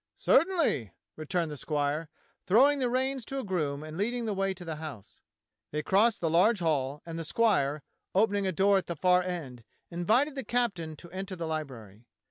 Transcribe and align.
"Certainly," 0.17 0.93
returned 1.15 1.51
the 1.51 1.57
squire, 1.57 2.09
throwing 2.47 2.79
the 2.79 2.89
reins 2.89 3.23
to 3.25 3.37
a 3.37 3.43
groom 3.43 3.83
and 3.83 3.99
leading 3.99 4.25
the 4.25 4.33
way 4.33 4.51
to 4.51 4.65
the 4.65 4.77
house. 4.77 5.19
They 5.69 5.83
crossed 5.83 6.21
the 6.21 6.27
large 6.31 6.59
hall, 6.59 7.03
and 7.05 7.19
the 7.19 7.23
squire, 7.23 7.83
opening 8.15 8.47
a 8.47 8.51
door 8.51 8.77
at 8.77 8.87
the 8.87 8.95
far 8.95 9.21
end, 9.21 9.63
invited 9.91 10.33
the 10.33 10.43
captain 10.43 10.95
to 10.95 11.11
enter 11.11 11.35
the 11.35 11.45
library. 11.45 12.05